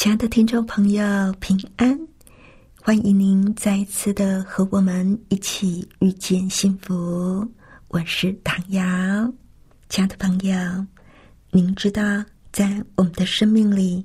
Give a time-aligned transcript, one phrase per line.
[0.00, 1.02] 亲爱的听众朋友，
[1.40, 1.94] 平安！
[2.80, 7.46] 欢迎您再一次的和我们一起遇见幸福。
[7.88, 8.82] 我是唐瑶，
[9.90, 10.56] 亲爱的朋友，
[11.50, 12.02] 您知道
[12.50, 14.02] 在我们的生命里，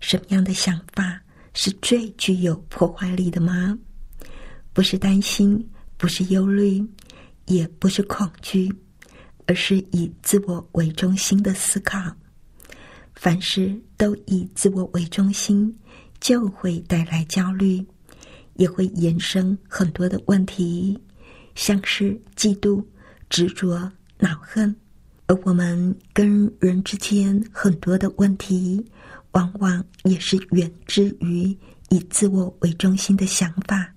[0.00, 1.18] 什么样的想法
[1.54, 3.74] 是最具有破坏力的吗？
[4.74, 6.86] 不是担心，不是忧虑，
[7.46, 8.70] 也不是恐惧，
[9.46, 11.98] 而是以自我为中心的思考。
[13.20, 15.76] 凡事都以自我为中心，
[16.20, 17.84] 就会带来焦虑，
[18.54, 20.96] 也会衍生很多的问题，
[21.56, 22.80] 像是嫉妒、
[23.28, 24.72] 执着、恼恨。
[25.26, 28.82] 而我们跟人之间很多的问题，
[29.32, 31.54] 往往也是源自于
[31.88, 33.92] 以自我为中心的想法。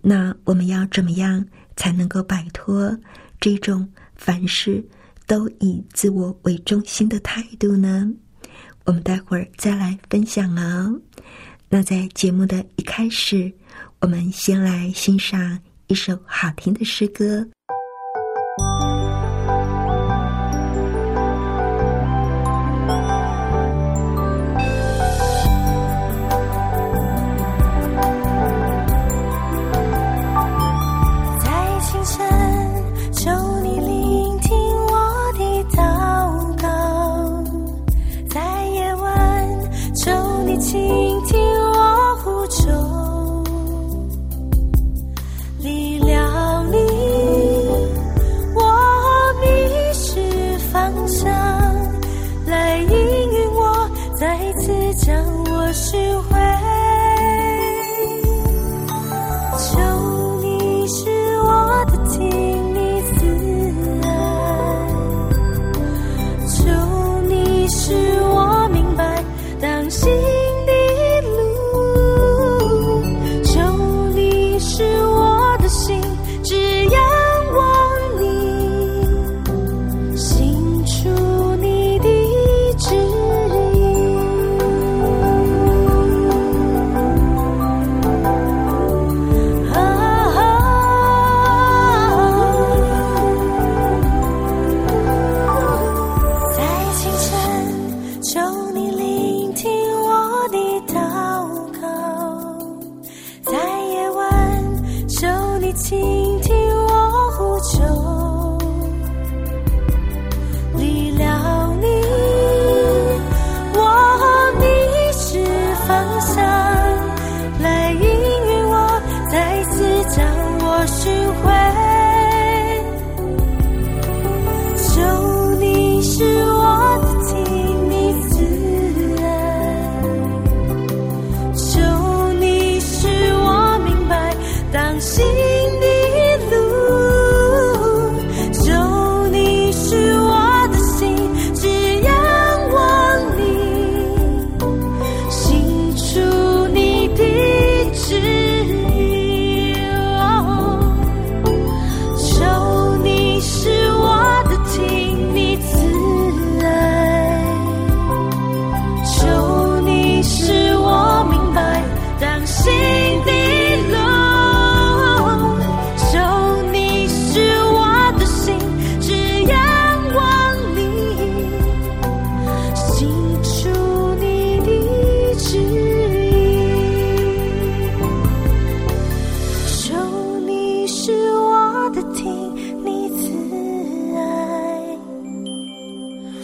[0.00, 2.96] 那我们要怎么样才能够摆脱
[3.40, 4.82] 这种凡事
[5.26, 8.08] 都以自我为中心的态度呢？
[8.86, 11.00] 我们待会儿再来分享哦。
[11.68, 13.52] 那在节目的一开始，
[14.00, 17.46] 我们先来欣赏一首好听的诗歌。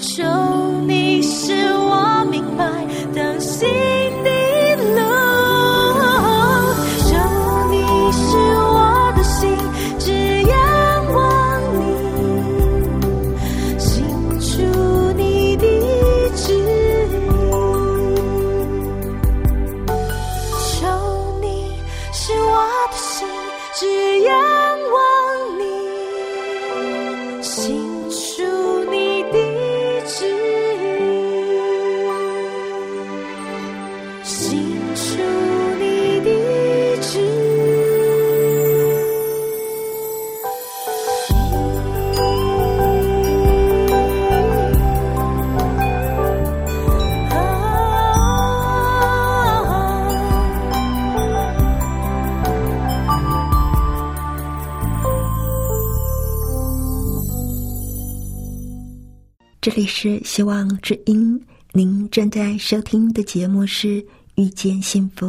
[0.02, 0.41] show.
[59.62, 64.02] 这里是希望之音，您正在收听的节目是
[64.34, 65.24] 《遇见幸福》，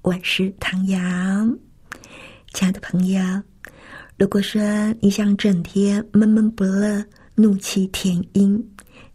[0.00, 1.54] 我是唐阳。
[2.54, 3.20] 亲爱的朋友，
[4.16, 4.62] 如果说
[5.02, 7.04] 你想整天闷闷不乐、
[7.34, 8.64] 怒气填膺，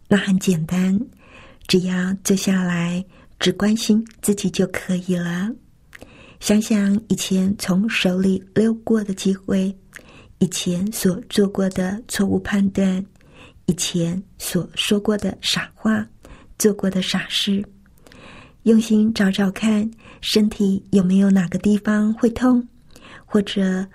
[0.06, 0.96] 那很简单，
[1.66, 3.04] 只要坐下来，
[3.40, 5.50] 只关心自己就可以了。
[6.38, 9.76] 想想以前从手里溜过的机会，
[10.38, 13.04] 以前所做过的错误判断。
[13.66, 16.06] 以前所说过的傻话，
[16.58, 17.64] 做过的傻事，
[18.62, 19.88] 用心找找看，
[20.20, 22.66] 身体有没有哪个地方会痛，
[23.24, 23.86] 或者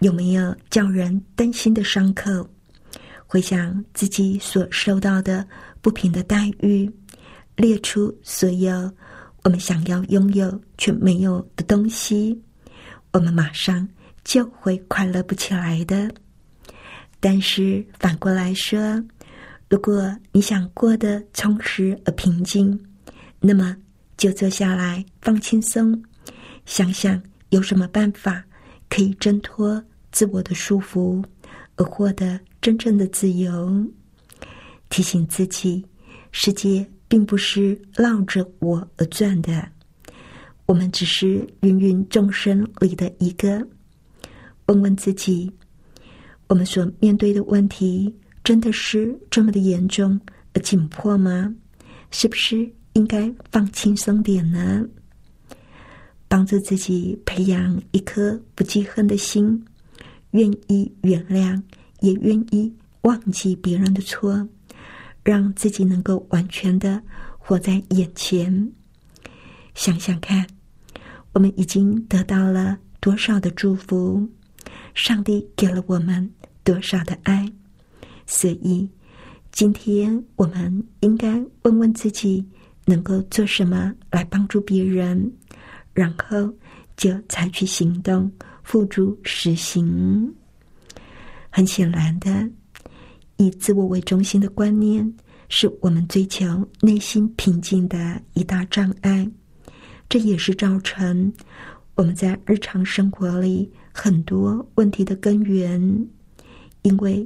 [0.00, 2.48] 有没有叫人担心的伤口？
[3.26, 5.46] 回想自己所受到的
[5.80, 6.90] 不平的待遇，
[7.56, 8.92] 列出所有
[9.44, 12.38] 我们想要拥有却没有的东西，
[13.12, 13.88] 我们马上
[14.24, 16.12] 就会快乐不起来的。
[17.24, 19.00] 但是反过来说，
[19.70, 22.76] 如果你想过得充实而平静，
[23.38, 23.76] 那么
[24.16, 26.02] 就坐下来放轻松，
[26.66, 28.42] 想想有什么办法
[28.90, 29.80] 可以挣脱
[30.10, 31.24] 自我的束缚，
[31.76, 33.86] 而获得真正的自由。
[34.88, 35.86] 提醒自己，
[36.32, 39.68] 世界并不是绕着我而转的，
[40.66, 43.64] 我们只是芸芸众生里的一个。
[44.66, 45.52] 问问自己。
[46.52, 48.14] 我们所面对的问题
[48.44, 50.20] 真的是这么的严重
[50.52, 51.50] 而紧迫吗？
[52.10, 54.86] 是不是应该放轻松点呢？
[56.28, 59.64] 帮助自己培养一颗不记恨的心，
[60.32, 61.58] 愿意原谅，
[62.00, 62.70] 也愿意
[63.00, 64.46] 忘记别人的错，
[65.24, 67.02] 让自己能够完全的
[67.38, 68.70] 活在眼前。
[69.74, 70.46] 想想看，
[71.32, 74.28] 我们已经得到了多少的祝福？
[74.94, 76.30] 上帝给了我们。
[76.64, 77.44] 多少的爱，
[78.24, 78.88] 所以
[79.50, 82.46] 今天我们应该问问自己，
[82.84, 85.28] 能够做什么来帮助别人，
[85.92, 86.48] 然后
[86.96, 88.30] 就采取行动，
[88.62, 90.32] 付诸实行。
[91.50, 92.48] 很显然的，
[93.38, 95.12] 以自我为中心的观念，
[95.48, 99.28] 是我们追求内心平静的一大障碍，
[100.08, 101.32] 这也是造成
[101.96, 106.08] 我们在日常生活里很多问题的根源。
[106.82, 107.24] 因为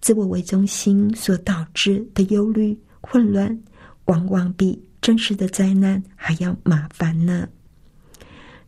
[0.00, 3.60] 自我为中心所导致的忧虑、混乱，
[4.04, 7.48] 往往比真实的灾难还要麻烦呢。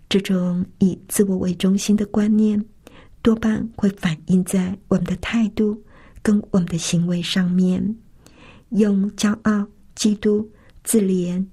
[0.08, 2.62] 这种以自我为中心的观念，
[3.22, 5.80] 多半会反映在我们的态度
[6.20, 7.96] 跟我们的行为上面，
[8.70, 10.44] 用骄傲、嫉妒、
[10.82, 11.46] 自怜、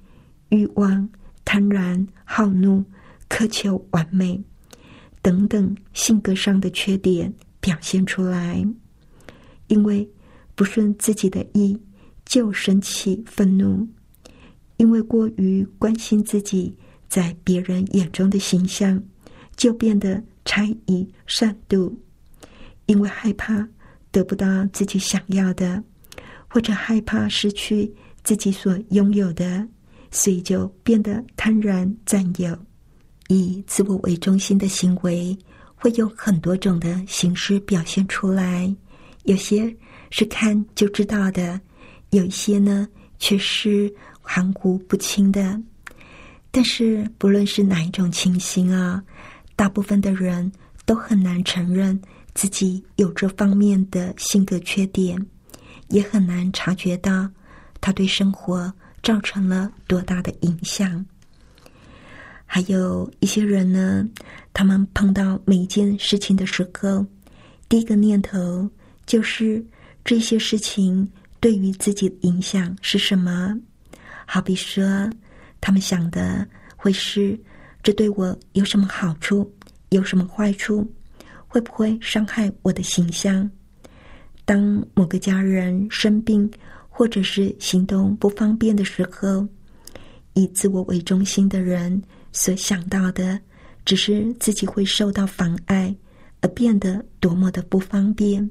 [0.50, 1.07] 欲望、
[1.45, 2.83] 贪婪、好怒、
[3.29, 4.44] 苛求完美
[5.21, 7.33] 等等性格上的缺点。
[7.62, 8.66] 表现出来，
[9.68, 10.10] 因为
[10.56, 11.77] 不顺自己的意
[12.24, 13.85] 就生气愤怒；
[14.78, 16.73] 因为过于关心自己
[17.09, 19.04] 在别人眼中的形象，
[19.57, 21.94] 就变得猜疑善妒；
[22.85, 23.68] 因为害怕
[24.09, 25.83] 得不到自己想要的，
[26.47, 29.68] 或者害怕失去自己所拥有的，
[30.11, 32.57] 所以就变得贪婪占有，
[33.30, 35.36] 以自我为中心的行为。
[35.81, 38.69] 会有很多种的形式表现出来，
[39.24, 39.74] 有些
[40.09, 41.57] 是看就知道的，
[42.09, 42.86] 有一些呢
[43.18, 43.90] 却是
[44.21, 45.57] 含糊不清的。
[46.52, 49.02] 但是不论是哪一种情形啊，
[49.56, 50.52] 大部分的人
[50.86, 51.98] 都很难承认
[52.33, 55.18] 自己有这方面的性格缺点，
[55.88, 57.26] 也很难察觉到
[57.80, 58.69] 他对生活
[59.02, 61.06] 造成了多大的影响。
[62.51, 64.03] 还有一些人呢，
[64.53, 67.06] 他们碰到每一件事情的时候，
[67.69, 68.68] 第一个念头
[69.06, 69.63] 就是
[70.03, 71.07] 这些事情
[71.39, 73.56] 对于自己的影响是什么？
[74.25, 75.07] 好比说，
[75.61, 76.44] 他们想的
[76.75, 77.39] 会是
[77.83, 79.47] 这对我有什么好处，
[79.89, 80.91] 有什么坏处，
[81.47, 83.47] 会不会伤害我的形象？
[84.44, 86.49] 当某个家人生病
[86.89, 89.47] 或者是行动不方便的时候，
[90.33, 92.01] 以自我为中心的人。
[92.31, 93.40] 所想到的，
[93.86, 95.95] 只是自己会受到妨碍，
[96.42, 98.50] 而变得多么的不方便。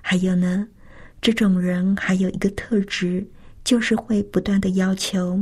[0.00, 0.66] 还有呢，
[1.20, 3.26] 这种人还有一个特质，
[3.64, 5.40] 就是会不断的要求，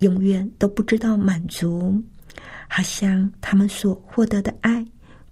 [0.00, 2.02] 永远都不知道满足，
[2.68, 4.84] 好像他们所获得的爱、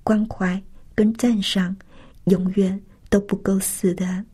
[0.03, 0.63] 关怀
[0.95, 1.77] 跟赞赏，
[2.25, 2.81] 永远
[3.11, 4.25] 都不够似的。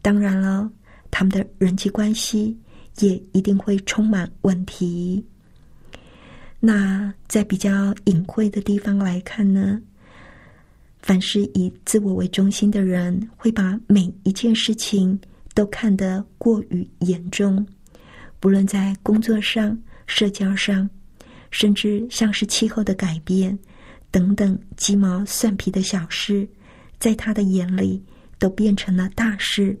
[0.00, 0.68] 当然了，
[1.10, 2.58] 他们的人际关系
[2.98, 5.24] 也一定会充满问题。
[6.64, 9.82] 那在比较隐晦的地方来看呢，
[11.00, 15.20] 凡是以自我为中心的人，会把每一件事情
[15.54, 17.66] 都看得过于严重，
[18.38, 19.76] 不论在工作上、
[20.06, 20.88] 社交上，
[21.50, 23.58] 甚至像是气候的改变
[24.12, 26.48] 等等鸡毛蒜皮的小事，
[27.00, 28.00] 在他的眼里
[28.38, 29.76] 都变成了大事。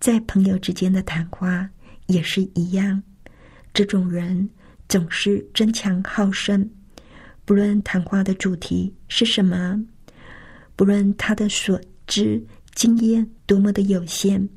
[0.00, 1.68] 在朋友之间的谈话
[2.06, 3.02] 也是一样，
[3.74, 4.48] 这种人
[4.88, 6.68] 总是争强好胜，
[7.44, 9.78] 不论谈话的主题是什么，
[10.74, 12.42] 不论他的所知。
[12.74, 14.48] 经验多么的有限，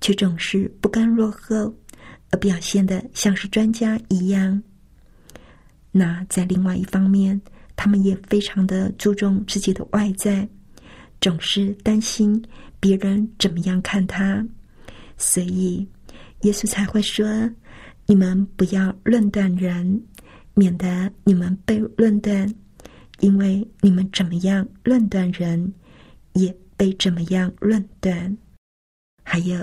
[0.00, 1.72] 却总是不甘落后，
[2.32, 4.60] 而表现的像是专家一样。
[5.92, 7.40] 那在另外一方面，
[7.76, 10.48] 他们也非常的注重自己的外在，
[11.20, 12.44] 总是担心
[12.80, 14.44] 别人怎么样看他，
[15.16, 15.86] 所以
[16.40, 17.24] 耶稣才会说
[18.10, 20.02] ：“你们不要论断人，
[20.54, 22.52] 免得你们被论断，
[23.20, 25.72] 因为你们怎么样论断人，
[26.32, 28.34] 也。”被怎么样论断？
[29.22, 29.62] 还有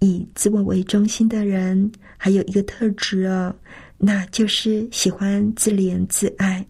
[0.00, 3.54] 以自我为中心的人，还有一个特质哦，
[3.98, 6.66] 那就是喜欢自怜自爱。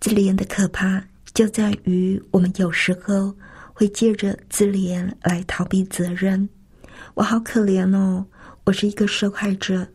[0.00, 1.02] 自怜的可怕
[1.32, 3.34] 就在于，我们有时候
[3.72, 6.46] 会借着自怜来逃避责任。
[7.14, 8.26] 我好可怜哦，
[8.68, 9.88] 我是一个受害者。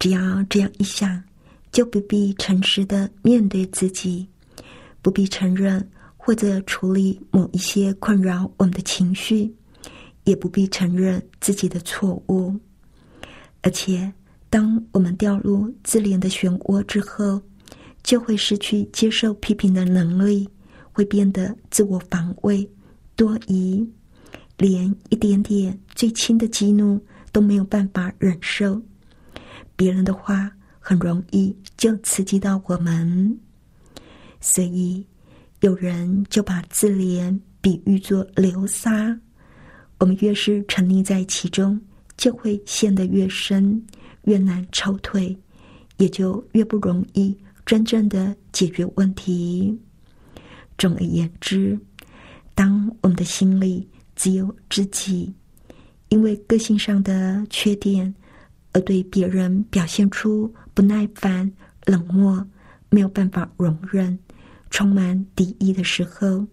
[0.00, 1.22] 只要这样一想，
[1.70, 4.26] 就不必诚实的面对自己，
[5.00, 5.88] 不必承认。
[6.16, 9.54] 或者处理某一些困扰我们的情绪，
[10.24, 12.52] 也不必承认自己的错误。
[13.62, 14.12] 而且，
[14.50, 17.40] 当我们掉入自怜的漩涡之后，
[18.02, 20.48] 就会失去接受批评的能力，
[20.90, 22.68] 会变得自我防卫、
[23.14, 23.88] 多疑，
[24.58, 27.00] 连一点点最轻的激怒
[27.36, 28.80] 都没有办法忍受。
[29.76, 30.50] 别人的话
[30.80, 33.38] 很容易就刺激到我们，
[34.40, 35.06] 所以。
[35.60, 39.18] 有人就把自怜比喻作流沙，
[39.98, 41.80] 我们越是沉溺在其中，
[42.14, 43.82] 就会陷得越深，
[44.24, 45.34] 越难抽退，
[45.96, 49.76] 也就越不容易真正的解决问题。
[50.76, 51.76] 总而言之，
[52.54, 55.34] 当我们的心里只有自己，
[56.08, 58.14] 因为个性上的缺点
[58.72, 61.50] 而对别人表现出不耐烦、
[61.84, 62.46] 冷漠，
[62.90, 64.18] 没有办法容忍。
[64.70, 66.46] 充满敌意的时候，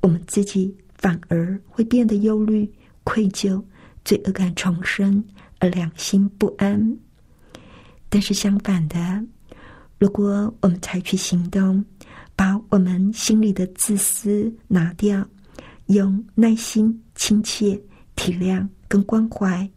[0.00, 2.70] 我们自己反而会变得忧虑、
[3.04, 3.62] 愧疚、
[4.04, 5.22] 罪恶感重生，
[5.58, 6.96] 而良心不安。
[8.08, 9.24] 但是相反的，
[9.98, 11.84] 如果我们采取行动，
[12.34, 15.26] 把我们心里的自私拿掉，
[15.86, 17.78] 用耐心、亲切、
[18.16, 19.68] 体谅跟关怀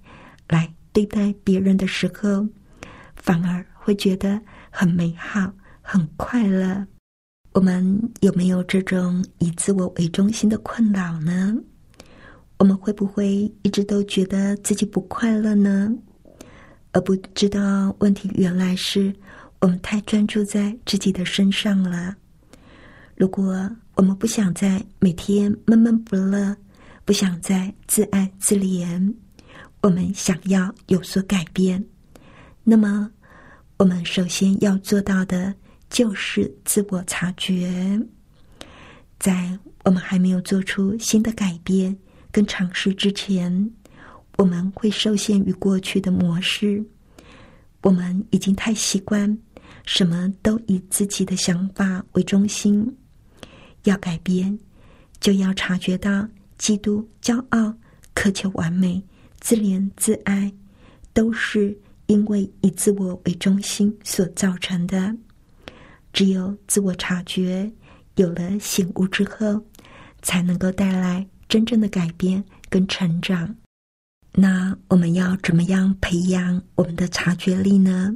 [0.48, 2.48] 来对待别人的时候，
[3.15, 4.39] 反而会觉得
[4.70, 5.51] 很美好、
[5.82, 6.86] 很快乐。
[7.54, 11.56] 我们有没有这种以自我为中心的困扰呢？
[12.58, 15.94] 我们会不会一直都觉得自己不快乐呢？
[16.92, 19.13] 而不知道问题原来是
[19.60, 22.15] 我们太专注在自己的身上了。
[23.15, 26.56] 如果我们不想再每天闷闷不乐，
[27.05, 29.13] 不想再自爱自怜，
[29.81, 31.85] 我们想要有所改变，
[32.63, 33.09] 那么
[33.77, 35.53] 我们首先要做到的。
[35.88, 38.01] 就是自我察觉，
[39.17, 41.95] 在我们还没有做出新的改变
[42.31, 43.71] 跟尝试之前，
[44.38, 46.83] 我们会受限于过去的模式。
[47.81, 49.38] 我们已经太习惯
[49.85, 52.93] 什么都以自己的想法为中心。
[53.83, 54.57] 要改变，
[55.21, 56.27] 就要察觉到
[56.59, 57.74] 嫉妒、骄傲、
[58.13, 59.03] 渴求完美、
[59.39, 60.51] 自怜自爱，
[61.13, 65.15] 都是因为以自我为中心所造成的。
[66.13, 67.69] 只有自我察觉
[68.15, 69.62] 有了醒悟之后，
[70.21, 73.53] 才能够带来真正的改变跟成长。
[74.31, 78.15] 那我们要怎么样培养我们的察觉力呢？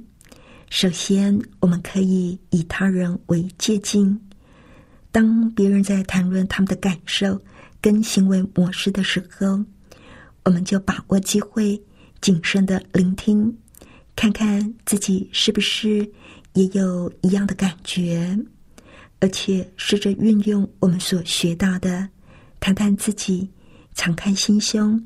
[0.70, 4.20] 首先，我们可以以他人为借镜。
[5.12, 7.42] 当别人在谈论他们的感受
[7.82, 9.64] 跟行为模式的时候，
[10.44, 11.82] 我们就把握机会，
[12.22, 13.56] 谨慎的聆听，
[14.16, 16.10] 看看自己是不是。
[16.54, 18.38] 也有一样的感觉，
[19.20, 22.10] 而且试着运用我们所学到的，
[22.60, 23.48] 谈谈自己，
[23.94, 25.02] 敞开心胸，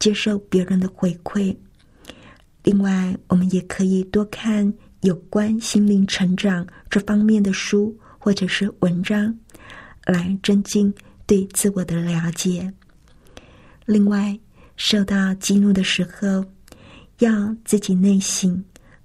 [0.00, 1.56] 接受别人的回馈。
[2.64, 4.70] 另外，我们也可以多看
[5.02, 9.32] 有关心灵成长这方面的书或者是文章，
[10.04, 10.92] 来增进
[11.28, 12.72] 对自我的了解。
[13.86, 14.36] 另外，
[14.74, 16.44] 受到激怒的时候，
[17.20, 18.60] 要自己内省，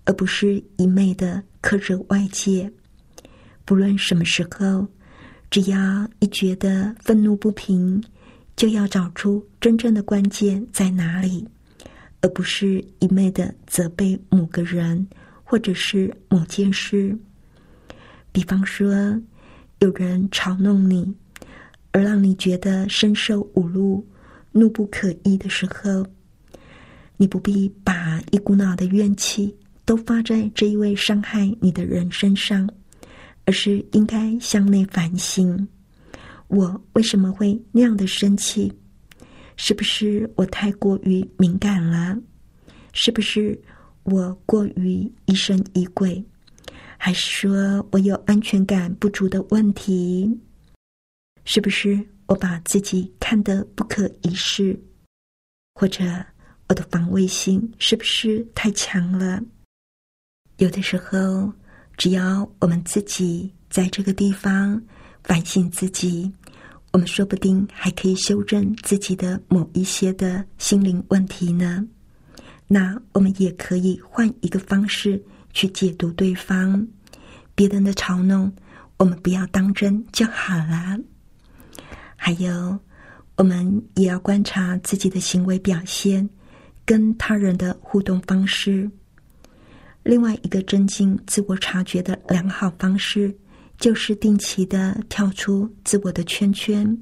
[0.05, 1.43] 而不是一昧的。
[1.61, 2.69] 克制外界，
[3.63, 4.85] 不论什么时候，
[5.49, 8.03] 只要一觉得愤怒不平，
[8.57, 11.47] 就要找出真正的关键在哪里，
[12.19, 15.07] 而不是一昧的责备某个人
[15.41, 17.17] 或者是某件事。
[18.33, 18.93] 比方说，
[19.79, 21.15] 有人嘲弄你，
[21.93, 24.05] 而让你觉得身受侮辱、
[24.51, 26.05] 怒不可遏的时候，
[27.15, 32.67] 你不必把一股脑的怨气都发在这一位伤害你的人身上，
[33.45, 35.67] 而是应该向内反省。
[36.47, 38.73] 我为什么会那样的生气？
[39.55, 42.17] 是不是我太过于敏感了？
[42.91, 43.59] 是不是
[44.01, 46.23] 我过于疑神疑鬼？
[46.97, 50.35] 还是说我有安全感不足的问题？
[51.45, 54.79] 是不是我把自己看得不可一世？
[55.75, 56.03] 或者
[56.69, 59.41] 我的防卫心是不是太强了？
[60.57, 61.51] 有的时候，
[61.97, 64.81] 只要我们自己在这个地方
[65.23, 66.31] 反省自己。
[66.91, 71.83] 我们说不定还可以修正自己的某一些的心灵问题呢。
[72.67, 75.19] 那我们也可以换一个方式
[75.53, 76.87] 去解读对方，
[77.55, 78.53] 别人的嘲弄，
[78.97, 80.99] 我们不要当真就好了。
[82.25, 82.79] 还有，
[83.35, 86.29] 我们也要观察自己的行为表现
[86.85, 88.89] 跟他人的互动方式。
[90.03, 93.35] 另外一个增进自我察觉的良好方式。
[93.79, 96.97] 就是定期的跳出自我的圈圈，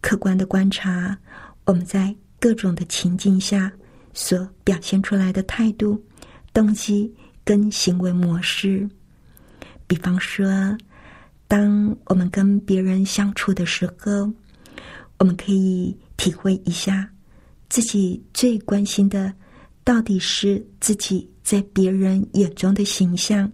[0.00, 1.16] 客观的观察
[1.66, 3.70] 我们在各种的情境下
[4.12, 6.02] 所表现出来的态度、
[6.52, 8.88] 动机跟行为模式。
[9.86, 10.76] 比方说，
[11.50, 14.32] 当我们跟别人相处的时候，
[15.18, 17.10] 我们可以体会一下
[17.68, 19.34] 自己最关心的
[19.82, 23.50] 到底是自己在别人眼中的形象，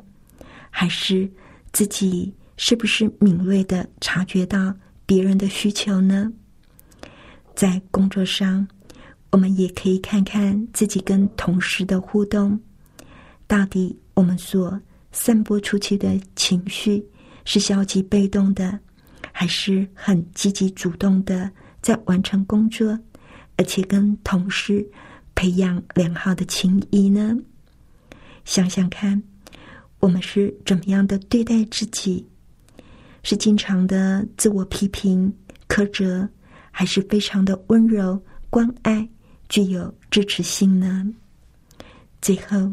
[0.69, 1.27] 还是？
[1.73, 4.75] 自己是不是敏锐的察觉到
[5.07, 6.31] 别人的需求呢？
[7.55, 8.67] 在工作上，
[9.31, 12.59] 我们也可以看看自己跟同事的互动，
[13.47, 14.79] 到底我们所
[15.13, 17.03] 散播出去的情绪
[17.47, 18.79] 是消极被动的，
[19.33, 22.99] 还是很积极主动的在完成工作，
[23.57, 24.87] 而且跟同事
[25.35, 27.35] 培养良好的情谊呢？
[28.45, 29.23] 想想看。
[29.99, 32.25] 我们是怎么样的对待自己？
[33.23, 35.33] 是经常的自我批评、
[35.69, 36.29] 苛责，
[36.71, 39.09] 还是非常的温柔、关爱、
[39.49, 41.05] 具有支持性呢？
[42.21, 42.71] 最后，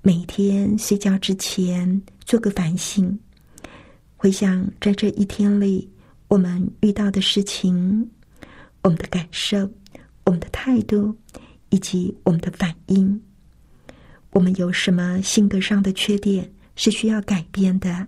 [0.00, 3.16] 每天睡觉之前做个反省，
[4.22, 5.90] 回想在这一天里
[6.28, 8.08] 我们遇到的事情、
[8.80, 9.68] 我们的感受、
[10.24, 11.12] 我们的态度
[11.70, 13.20] 以及我们的反应。
[14.30, 18.06] 我们有什么性格上的缺点是需要改变的？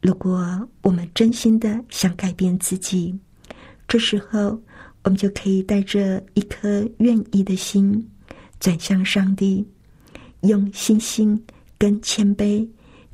[0.00, 3.12] 如果我们真心的想改变自己，
[3.88, 4.62] 这时候
[5.02, 8.08] 我们就可以带着一颗愿意的心，
[8.60, 9.66] 转向上帝，
[10.42, 11.44] 用信心
[11.76, 12.64] 跟谦卑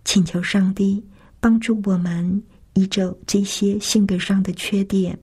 [0.05, 1.03] 请求上帝
[1.47, 2.43] 帮助我们
[2.75, 5.17] 移走这些性格上的缺点，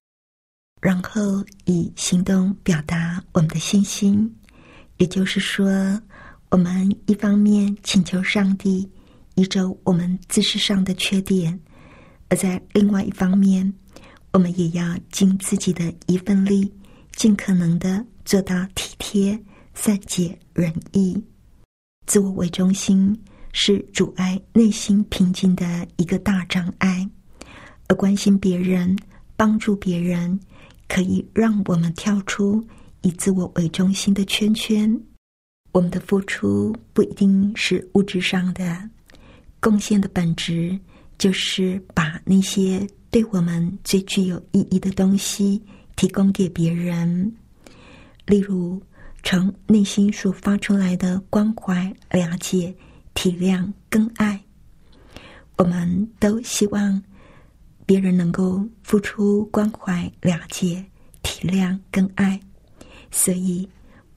[0.79, 4.33] 然后以行动表达我们的信心。
[4.99, 6.01] 也就是说。
[6.49, 8.89] 我们一方面请求上帝
[9.33, 11.59] 移走我们自身上的缺点，
[12.29, 13.73] 而在另外一方面，
[14.31, 16.71] 我们也要尽自己的一份力，
[17.17, 19.37] 尽可能的做到体贴、
[19.73, 21.21] 善解人意。
[22.05, 23.19] 自我为中心
[23.53, 27.09] 是阻碍内心平静的一个大障碍，
[27.87, 28.93] 而关心别人、
[29.37, 30.37] 帮助别人，
[30.89, 32.61] 可以让我们跳出
[33.01, 34.99] 以自我为中心的圈圈。
[35.71, 38.89] 我们的付出不一定是物质上的
[39.59, 40.77] 贡献的本质，
[41.17, 45.61] 就是把那些对我们最具有意义的东西
[45.95, 47.33] 提供给别人。
[48.25, 48.81] 例如，
[49.23, 52.73] 从内心所发出来的关怀、了解、
[53.13, 54.41] 体谅、跟爱，
[55.57, 57.01] 我们都希望
[57.85, 60.83] 别人能够付出关怀、了解、
[61.21, 62.39] 体谅、跟爱，
[63.11, 63.67] 所以。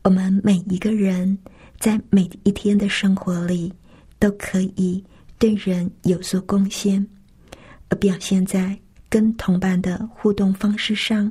[0.02, 1.36] 我们每一个人
[1.80, 3.74] 在每一天的生活里，
[4.20, 5.04] 都可以
[5.36, 7.04] 对人有所贡献，
[7.88, 8.78] 而表现在
[9.08, 11.28] 跟同伴的互动方式上，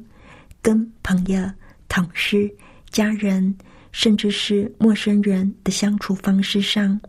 [0.62, 1.50] 跟朋友、
[1.88, 2.54] 同事、
[2.90, 3.56] 家人，
[3.94, 7.00] 甚至是陌生人的相处方式上，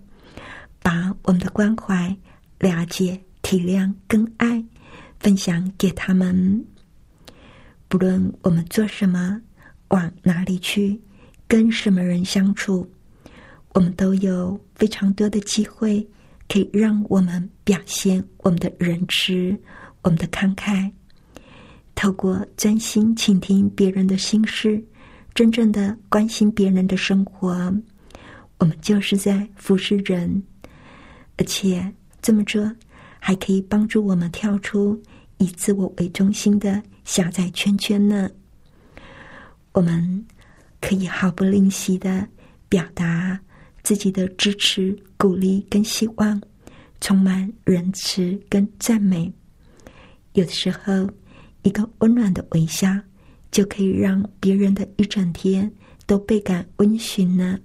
[0.87, 2.16] 把我们的关怀、
[2.61, 4.64] 了解、体谅跟爱
[5.18, 6.64] 分享给他们。
[7.88, 9.42] 不论我们做什么，
[9.88, 11.01] 往哪里去。
[11.49, 12.88] 跟什么人相处，
[13.75, 16.07] 我们都有非常多的机会，
[16.49, 19.57] 可以让我们表现我们的仁慈、
[20.03, 20.88] 我们的慷慨。
[21.96, 24.81] 透过专心倾听别人的心事，
[25.35, 27.75] 真正的关心别人的生活，
[28.59, 30.42] 我们就是在服侍人，
[31.37, 32.70] 而且这么做
[33.18, 35.01] 还可以帮助我们跳出
[35.38, 38.31] 以自我为中心的狭窄圈圈呢。
[39.72, 40.27] 我们
[40.81, 42.27] 可以毫不吝惜的
[42.68, 43.38] 表达
[43.83, 46.40] 自己的支持、鼓励跟希望，
[47.01, 49.31] 充满仁慈跟赞美。
[50.33, 51.09] 有的时候，
[51.62, 52.88] 一个温暖的微笑，
[53.51, 55.70] 就可以让别人的一整天
[56.07, 57.59] 都倍感温馨呢。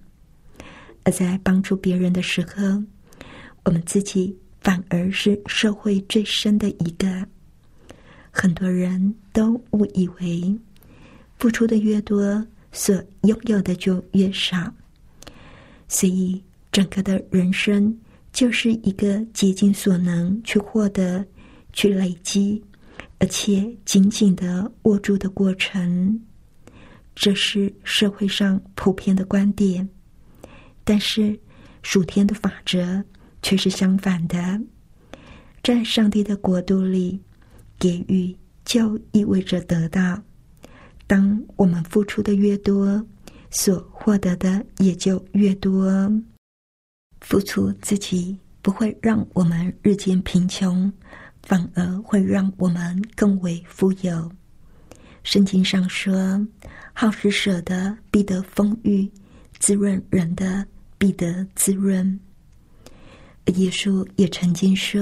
[1.03, 2.83] 而在帮助别人的时候，
[3.65, 7.27] 我们自己反而是社会最深的一个。
[8.31, 10.57] 很多人都误以为，
[11.37, 14.73] 付出的越多，所拥有的就越少。
[15.87, 17.97] 所以，整个的人生
[18.31, 21.25] 就是一个竭尽所能去获得。
[21.73, 22.61] 去累积，
[23.17, 26.21] 而且紧紧的握住的过程，
[27.15, 29.87] 这是社会上普遍的观点。
[30.83, 31.39] 但是
[31.81, 33.01] 属天的法则
[33.41, 34.61] 却是相反的。
[35.63, 37.21] 在上帝的国度里，
[37.77, 40.21] 给予就意味着得到。
[41.07, 43.05] 当我们付出的越多，
[43.49, 46.11] 所获得的也就越多。
[47.21, 50.91] 付出自己不会让我们日渐贫穷。
[51.43, 54.31] 反而会让我们更为富有。
[55.23, 56.39] 圣经上说
[56.93, 59.09] ：“好施舍的必得丰裕，
[59.57, 60.63] 滋润人的
[60.99, 62.19] 必得滋润。”
[63.47, 65.01] 耶稣也曾经说：“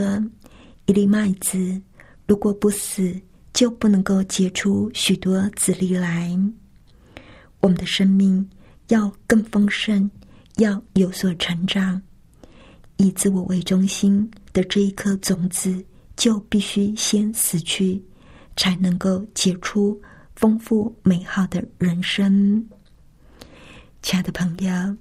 [0.88, 1.82] 一粒麦子
[2.28, 3.19] 如果不死，
[3.54, 6.38] 就不能够结出许多子粒来。”
[7.62, 8.47] 我们的生命
[8.88, 10.10] 要更丰盛，
[10.58, 12.02] 要有所成长。
[12.97, 15.84] 以自我为中心的这一颗种子。
[16.19, 18.04] 就必须先死去，
[18.58, 19.97] 才能够结出
[20.36, 22.62] 丰富美好的人生。
[24.02, 24.97] 亲爱的朋友，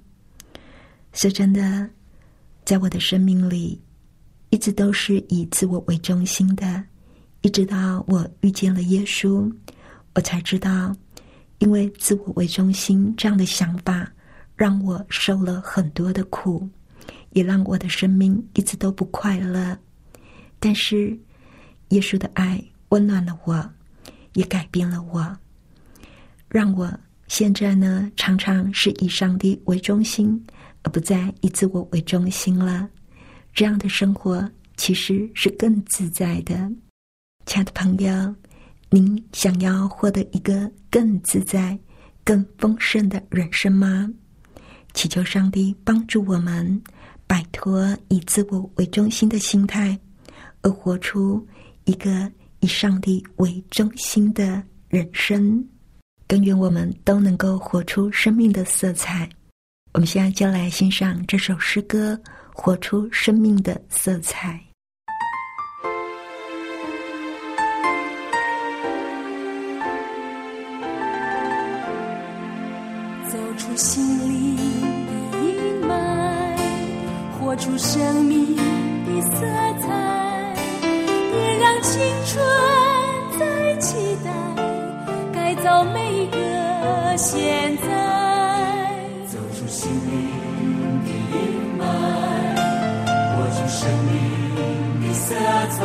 [1.13, 1.91] 说真的，
[2.69, 3.81] 在我的生命里，
[4.51, 6.85] 一直都是以自我为中心的。
[7.41, 9.51] 一直到我遇见了耶稣，
[10.15, 10.95] 我才知道，
[11.61, 14.07] 因为自我为中心这样的想法，
[14.55, 16.69] 让我受了很多的苦，
[17.31, 19.75] 也让我的生命一直都不快乐。
[20.61, 21.19] 但是，
[21.89, 23.67] 耶稣的爱温暖了我，
[24.35, 25.35] 也改变了我，
[26.51, 26.93] 让我
[27.29, 30.39] 现在呢常常是以上帝为中心，
[30.89, 32.89] 不再以自我为中心了。
[33.53, 36.55] 这样的生活其实是更自在的。
[37.47, 38.35] 亲爱的朋友，
[38.91, 41.79] 您想要获得一个更自在、
[42.25, 44.09] 更丰盛的人生吗？
[44.95, 46.83] 祈求上帝帮助我们
[47.27, 49.99] 摆脱以自我为中心的心态。
[50.63, 51.47] 而活出
[51.85, 55.65] 一个以上帝为中心的人生，
[56.27, 59.31] 更愿我们都能够活出生命的色彩。
[59.93, 62.13] 我们现在就来欣赏这首诗歌
[62.53, 64.53] 《活出生命的色彩》。
[73.29, 74.57] 走出心灵
[75.07, 76.57] 的阴霾，
[77.39, 78.63] 活出生命的
[79.23, 79.41] 色
[79.81, 79.89] 彩。
[81.61, 82.41] 让青春
[83.39, 84.31] 在期待，
[85.33, 88.38] 改造每一个现在。
[95.29, 95.79] 色彩。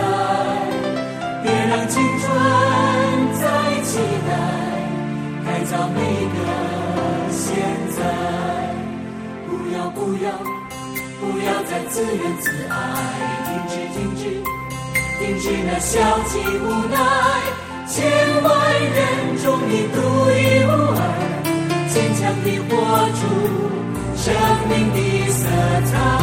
[1.43, 2.23] 别让青春
[3.33, 3.43] 再
[3.83, 4.31] 期待，
[5.45, 5.99] 改造每
[6.31, 6.37] 个
[7.29, 7.43] 现
[7.91, 7.99] 在。
[9.45, 10.31] 不要不要
[11.19, 12.71] 不要再自怨自艾，
[13.43, 14.21] 停止停止。
[15.19, 15.43] 停止。
[15.67, 16.95] 那消极无奈，
[17.85, 17.93] 千
[18.43, 18.49] 万
[18.95, 18.97] 人
[19.43, 19.95] 中你独
[20.31, 21.01] 一无二，
[21.89, 22.71] 坚强地活
[23.19, 23.21] 出
[24.15, 24.23] 生
[24.69, 24.97] 命的
[25.31, 25.41] 色
[25.91, 26.22] 彩。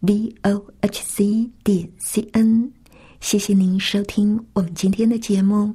[0.00, 2.70] v o h c 点 c n。
[3.20, 5.74] 谢谢您收听我们今天的节目。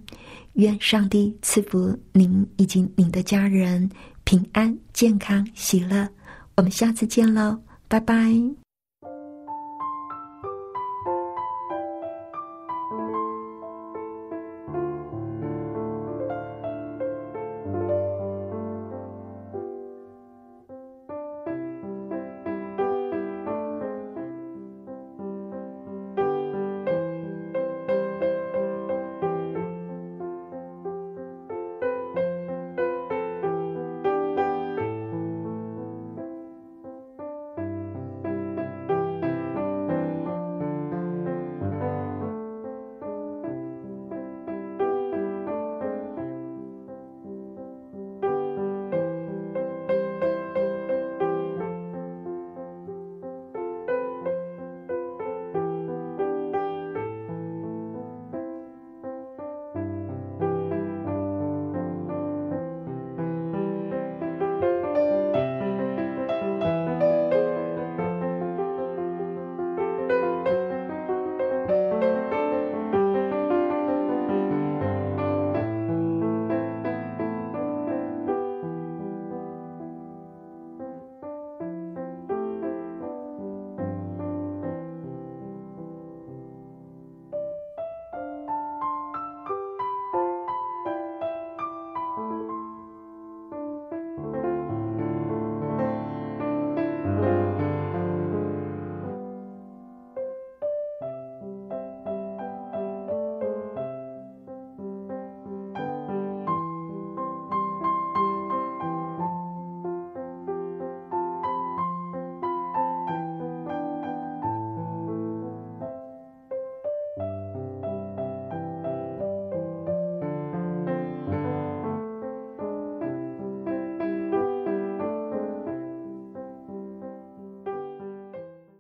[0.54, 3.90] 愿上帝赐福您以及您的家人
[4.24, 6.08] 平安、健康、喜乐。
[6.56, 8.65] 我们下次见喽，拜拜。